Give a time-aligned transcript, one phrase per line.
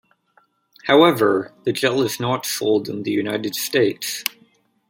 [0.85, 4.23] However, the gel is not sold in the United States.